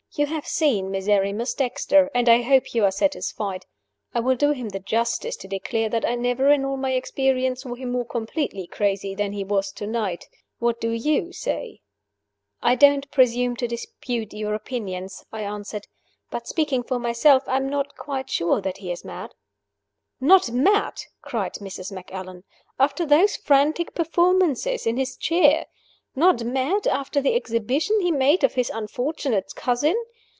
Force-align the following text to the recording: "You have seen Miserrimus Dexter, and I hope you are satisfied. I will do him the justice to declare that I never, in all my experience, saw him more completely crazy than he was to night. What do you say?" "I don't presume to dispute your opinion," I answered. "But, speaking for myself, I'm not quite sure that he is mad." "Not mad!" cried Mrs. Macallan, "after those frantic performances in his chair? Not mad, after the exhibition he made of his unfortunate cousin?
"You 0.13 0.25
have 0.25 0.45
seen 0.45 0.91
Miserrimus 0.91 1.53
Dexter, 1.53 2.11
and 2.13 2.27
I 2.27 2.41
hope 2.41 2.73
you 2.73 2.83
are 2.83 2.91
satisfied. 2.91 3.65
I 4.13 4.19
will 4.19 4.35
do 4.35 4.51
him 4.51 4.67
the 4.67 4.81
justice 4.81 5.37
to 5.37 5.47
declare 5.47 5.87
that 5.87 6.03
I 6.03 6.15
never, 6.15 6.49
in 6.49 6.65
all 6.65 6.75
my 6.75 6.91
experience, 6.91 7.61
saw 7.61 7.75
him 7.75 7.93
more 7.93 8.03
completely 8.03 8.67
crazy 8.67 9.15
than 9.15 9.31
he 9.31 9.45
was 9.45 9.71
to 9.71 9.87
night. 9.87 10.25
What 10.59 10.81
do 10.81 10.89
you 10.91 11.31
say?" 11.31 11.79
"I 12.61 12.75
don't 12.75 13.09
presume 13.09 13.55
to 13.55 13.69
dispute 13.69 14.33
your 14.33 14.53
opinion," 14.53 15.07
I 15.31 15.43
answered. 15.43 15.87
"But, 16.29 16.45
speaking 16.45 16.83
for 16.83 16.99
myself, 16.99 17.43
I'm 17.47 17.69
not 17.69 17.95
quite 17.95 18.29
sure 18.29 18.59
that 18.59 18.79
he 18.79 18.91
is 18.91 19.05
mad." 19.05 19.33
"Not 20.19 20.51
mad!" 20.51 21.03
cried 21.21 21.53
Mrs. 21.61 21.89
Macallan, 21.89 22.43
"after 22.77 23.05
those 23.05 23.37
frantic 23.37 23.95
performances 23.95 24.85
in 24.85 24.97
his 24.97 25.15
chair? 25.15 25.67
Not 26.13 26.43
mad, 26.43 26.87
after 26.87 27.21
the 27.21 27.35
exhibition 27.37 28.01
he 28.01 28.11
made 28.11 28.43
of 28.43 28.55
his 28.55 28.69
unfortunate 28.69 29.55
cousin? 29.55 29.95